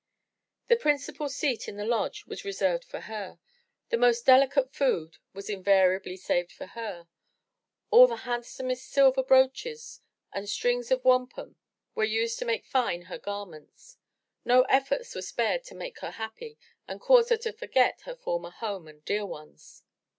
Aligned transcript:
The 0.67 0.75
principal 0.77 1.29
seat 1.29 1.67
in 1.67 1.77
the 1.77 1.85
lodge 1.85 2.25
was 2.25 2.43
reserved 2.43 2.83
for 2.85 3.01
her, 3.01 3.37
the 3.89 3.97
most 3.97 4.25
delicate 4.25 4.73
food 4.73 5.17
was 5.35 5.47
invariably 5.47 6.17
saved 6.17 6.51
for 6.51 6.65
her, 6.65 7.07
all 7.91 8.07
the 8.07 8.15
handsomest 8.25 8.87
silver 8.89 9.21
brooches 9.21 10.01
and 10.33 10.49
strings 10.49 10.89
of 10.89 11.05
wampum 11.05 11.55
were 11.93 12.03
used 12.03 12.39
to 12.39 12.45
make 12.45 12.65
fine 12.65 13.03
her 13.03 13.19
garments; 13.19 13.99
no 14.43 14.63
efforts 14.63 15.13
were 15.13 15.21
spared 15.21 15.63
to 15.65 15.75
make 15.75 15.99
her 15.99 16.09
happy 16.09 16.57
and 16.87 16.99
cause 16.99 17.29
her 17.29 17.37
to 17.37 17.53
forget 17.53 18.01
her 18.05 18.15
former 18.15 18.49
home 18.49 18.87
and 18.87 19.05
dear 19.05 19.27
ones. 19.27 19.83